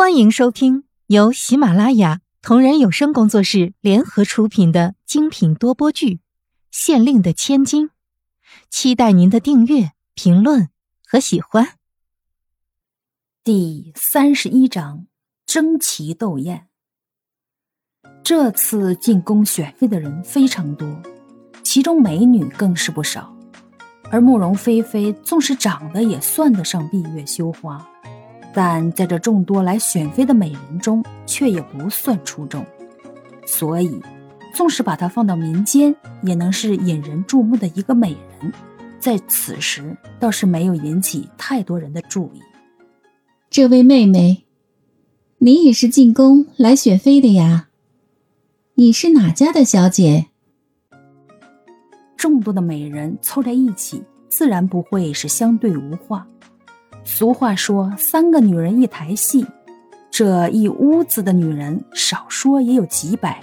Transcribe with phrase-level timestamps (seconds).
[0.00, 6.14] 欢迎收听由喜马拉雅同人有声工作室联合出品的精品多播剧
[6.70, 7.88] 《县令的千金》，
[8.70, 10.70] 期待您的订阅、评论
[11.06, 11.74] 和喜欢。
[13.44, 15.04] 第三十一章：
[15.44, 16.68] 争奇斗艳。
[18.24, 20.88] 这次进宫选妃的人非常多，
[21.62, 23.36] 其中美女更是不少。
[24.10, 27.86] 而慕容菲菲纵使长得也算得上闭月羞花。
[28.52, 32.64] 但在这众多来选妃的美人中，却也不算出众，
[33.46, 34.02] 所以，
[34.52, 38.52] 纵使把她放到民间，也能是引人注目的一个美人，
[38.98, 42.40] 在此时倒是没有引起太多人的注意。
[43.48, 44.44] 这位妹妹，
[45.38, 47.68] 你也是进宫来选妃的呀？
[48.74, 50.26] 你是哪家的小姐？
[52.16, 56.26] 众多的美人凑在一起，自然不会是相对无话。
[57.04, 59.46] 俗话说：“三个女人一台戏。”
[60.10, 63.40] 这一屋子的女人，少说也有几百，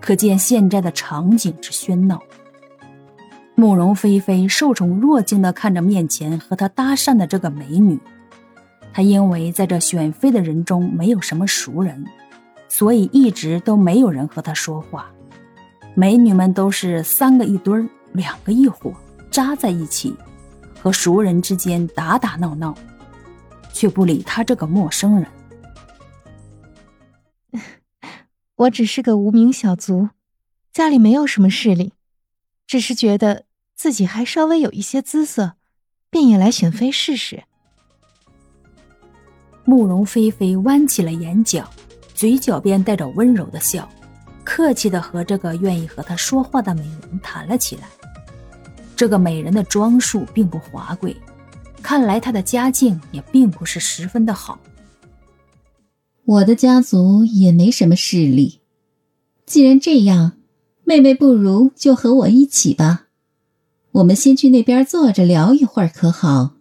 [0.00, 2.20] 可见现在的场景之喧闹。
[3.54, 7.98] 慕容菲菲受宠若惊地看着面前和她搭讪的这个美女，
[8.92, 12.04] 她因为在这选妃的人中没有什么熟人，
[12.68, 15.10] 所以一直都没有人和她说话。
[15.94, 18.92] 美女们都是三个一堆儿，两个一伙，
[19.30, 20.14] 扎在一起。
[20.82, 22.74] 和熟人之间打打闹闹，
[23.72, 25.26] 却不理他这个陌生人。
[28.56, 30.10] 我只是个无名小卒，
[30.72, 31.92] 家里没有什么势力，
[32.66, 35.54] 只是觉得自己还稍微有一些姿色，
[36.10, 37.44] 便也来选妃试试。
[39.64, 41.68] 慕容菲菲弯起了眼角，
[42.14, 43.88] 嘴角边带着温柔的笑，
[44.44, 47.84] 客气的和这个愿意和她说话的美人谈了起来。
[48.96, 51.16] 这个美人的装束并不华贵，
[51.90, 54.60] 看来她的家境也并不是十分的好。
[56.24, 58.60] 我的家族也没什么势力，
[59.44, 60.34] 既然这样，
[60.84, 63.06] 妹妹不如就和我一起吧。
[63.90, 66.52] 我们先去那边坐着聊一会儿，可好？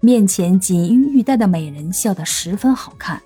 [0.00, 3.20] 面前锦衣玉带的美人笑得十分好看，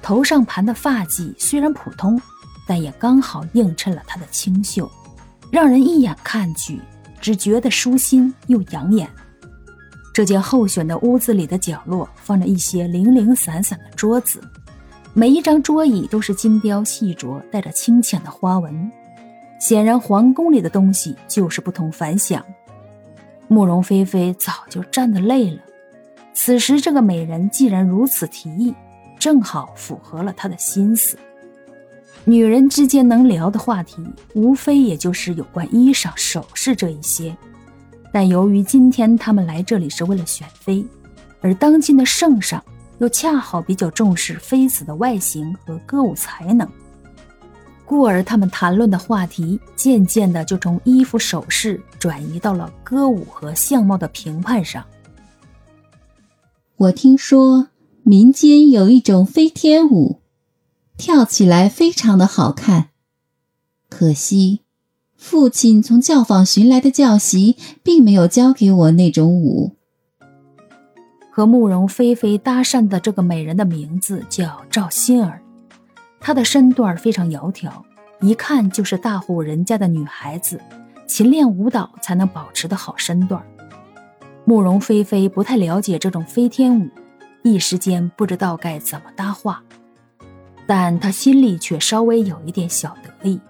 [0.00, 2.22] 头上盘的发髻虽然普通，
[2.64, 4.88] 但也刚好映衬了她的清秀。
[5.50, 6.80] 让人一眼看去，
[7.20, 9.10] 只觉得舒心又养眼。
[10.18, 14.42] 这间候选的屋子里的角落放着一些零零散散的桌子，
[15.14, 18.90] 每一张桌椅都是精雕细琢，带着清浅的花纹。
[19.60, 22.44] 显然，皇宫里的东西就是不同凡响。
[23.46, 25.60] 慕容菲菲早就站得累了，
[26.34, 28.74] 此时这个美人既然如此提议，
[29.20, 31.16] 正好符合了她的心思。
[32.24, 34.04] 女人之间能聊的话题，
[34.34, 37.36] 无非也就是有关衣裳、首饰这一些。
[38.18, 40.84] 但由于今天他们来这里是为了选妃，
[41.40, 42.60] 而当今的圣上
[42.98, 46.68] 又恰好比较重视妃子的外形和歌舞才能，
[47.84, 54.84] 故而他们谈论的话题渐渐的就从衣服首饰转移到了歌舞和相貌的评判上。
[56.74, 57.68] 我听说
[58.02, 60.20] 民间有一种飞天舞。
[60.96, 62.88] 跳起来非常的好看，
[63.88, 64.62] 可惜
[65.18, 69.74] 父亲从教坊寻来的教习并没有教给我那种舞。
[71.30, 75.42] 和慕容菲菲搭讪的这个美人的名字叫赵心儿，
[76.20, 77.70] 她的身段非常窈窕，
[78.20, 80.60] 一看就是大户人家的女孩子，
[81.06, 83.42] 勤练舞蹈才能保持的好身段。
[84.44, 86.88] 慕容菲菲不太了解这种飞天舞，
[87.42, 89.62] 一时间不知道该怎么搭话。
[90.66, 93.40] 但他心里却稍微有一点小得意。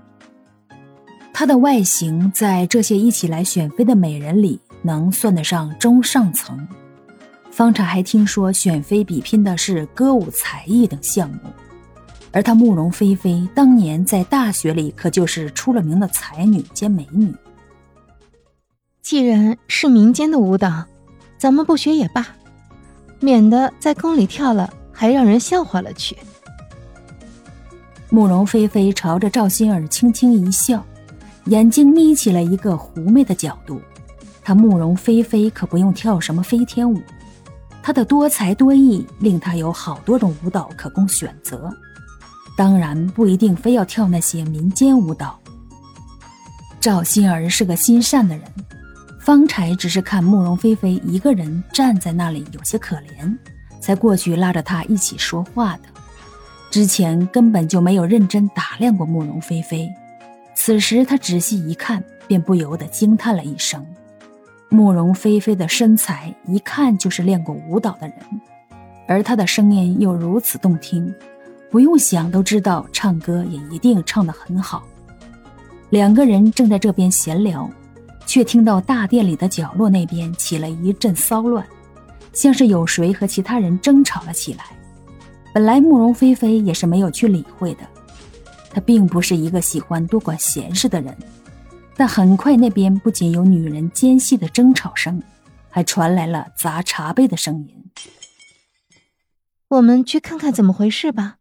[1.38, 6.66] 她的外形在这些一起来选妃的美人里，能算得上中上层。
[7.52, 11.38] 方才还听说选妃比拼的是歌舞才艺等项目，
[12.32, 17.32] 而她慕容菲菲当年在大学里可就是出了名的才女兼美女。
[19.00, 20.84] 既然是民间的舞蹈，
[21.38, 22.26] 咱们不学也罢，
[23.20, 26.16] 免得在宫里跳了还让人笑话了去。
[28.10, 30.84] 慕容菲菲朝着赵心儿轻轻一笑，
[31.48, 33.80] 眼睛眯起了一个狐媚的角度。
[34.42, 37.02] 她慕容菲菲可不用跳什么飞天舞，
[37.82, 41.70] 她的多才多艺令她有好多种舞蹈可供选择。
[42.56, 45.38] 当然不一定非要跳那些民间舞蹈。
[46.80, 48.44] 赵心儿是个心善的人，
[49.20, 53.36] 方才只是看慕容菲菲一个人站在那里有些可怜，
[53.80, 55.82] 才过去拉着她一起说话的。
[56.70, 59.88] 之前根本就没有认真打量过慕容菲菲，
[60.60, 63.86] 此时他仔细一看，便不由得惊叹了一声：
[64.68, 68.18] 慕容菲菲的身材一看就是练过舞蹈的人，
[69.06, 71.14] 而他的声音又如此动听，
[71.70, 74.82] 不用想都知道唱歌也一定唱得很好。
[75.90, 77.70] 两个人正在这边闲聊，
[78.26, 81.64] 却听到大殿里的角落那边起了一阵骚乱，
[82.32, 84.64] 像是有谁和其他人争吵了起来。
[85.54, 87.82] 本来慕容菲菲也是没有去理会的，
[88.70, 91.16] 她并不是一个喜欢多管闲事的人。
[91.96, 95.22] 但很快，那边不仅有女人尖细的争吵声，
[95.68, 97.90] 还传来了砸茶杯的声音。
[99.68, 101.38] 我们去看看怎么回事吧。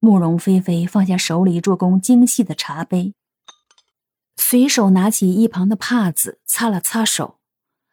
[0.00, 3.14] 慕容菲菲放下手里做工精细的茶杯，
[4.36, 7.38] 随手拿起一旁的帕子擦了擦手，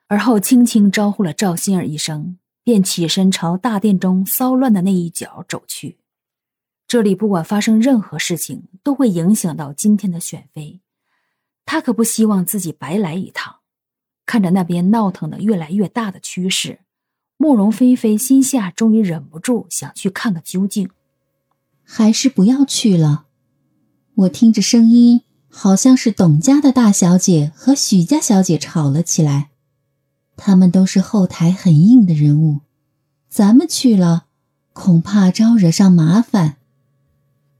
[0.08, 6.00] 而后轻轻招呼了赵心儿一声，便起身朝大殿中骚乱的那一角走去。
[6.88, 10.80] 这里不管发生任何事情，都会影响到今天的选妃，
[11.66, 13.58] 他可不希望自己白来一趟。
[14.26, 16.80] 看着那边闹腾的越来越大的趋势。
[17.38, 20.90] 慕容菲菲心下终于忍不住想去看个究竟，
[21.84, 23.26] 还是不要去了。
[24.16, 29.50] 我听着声音，好像是董家的大小姐和许家小姐吵了起来。
[30.36, 32.62] 他们都是后台很硬的人物，
[33.30, 34.26] 咱们去了，
[34.74, 36.57] 恐怕招惹上麻烦。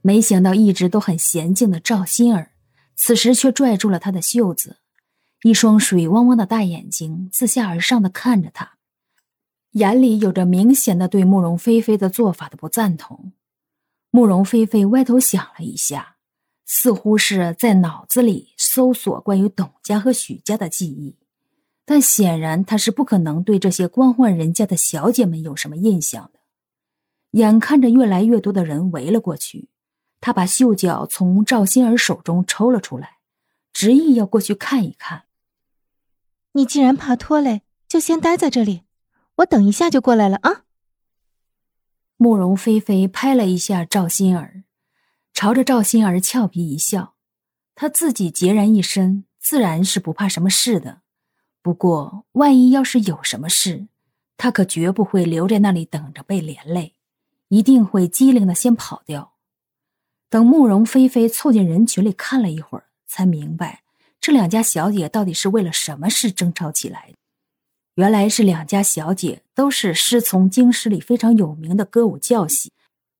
[0.00, 2.52] 没想到一直都很娴静的赵心儿，
[2.96, 4.78] 此时却拽住了他的袖子，
[5.42, 8.78] 一双水汪汪的大眼睛自下而上的看着他。
[9.72, 13.32] 眼里有着明显的对慕容菲菲的做法的不赞同。
[14.10, 16.16] 慕容菲菲歪头想了一下，
[16.64, 21.16] 似乎是在脑子里搜索关于董家和许家的记忆，
[21.84, 26.40] 但显然她是不可能对这些官宦人家的小姐们有什么印象的。
[27.32, 29.68] 眼看着越来越多的人围了过去，
[30.20, 33.18] 她把袖角从赵心儿手中抽了出来，
[33.72, 35.24] 执意要过去看一看。
[36.52, 38.82] 你既然怕拖累，就先待在这里。
[39.36, 40.64] 我等一下就过来了啊！
[42.16, 44.64] 慕容菲菲拍了一下赵心儿，
[45.32, 47.14] 朝着赵心儿俏皮一笑。
[47.76, 51.02] 她自己孑然一身，自然是不怕什么事的。
[51.62, 53.86] 不过，万一要是有什么事，
[54.36, 56.96] 她可绝不会留在那里等着被连累，
[57.48, 59.34] 一定会机灵的先跑掉。
[60.30, 63.82] 等慕容菲菲凑进人群里看了一会儿，才明白
[64.20, 67.14] 这两家小姐到底是为了什么事争吵起来。
[67.94, 72.70] 原来是两家小姐都是师从京师里非常有名的歌舞教系，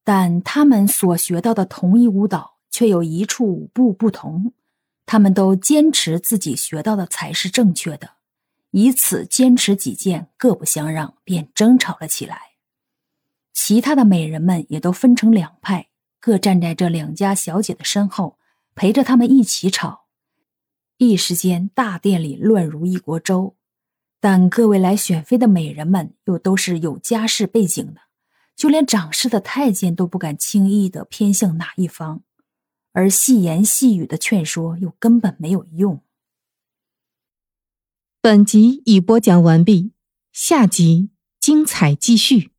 [0.04, 4.52] 但她们所学到的同一舞蹈却有一处舞步不同。
[5.04, 8.10] 她们都坚持自己学到的才是正确的，
[8.70, 12.42] 以此坚持己见，各不相让，便争吵了起来。
[13.52, 15.87] 其他的美人们也都分成两派，
[16.20, 18.38] 各站在这两家小姐的身后，
[18.74, 20.06] 陪着他们一起吵。
[20.96, 23.56] 一时间，大殿里乱如一锅粥。
[24.20, 28.00] 但各位来选妃的美人们又都是有家世背景的，
[28.56, 32.24] 就连掌事的太监都不敢轻易的偏向哪一方，
[32.92, 36.02] 而细言细语的劝说又根本没有用。
[38.20, 39.92] 本集已播讲完毕，
[40.32, 42.50] 下集精彩继续。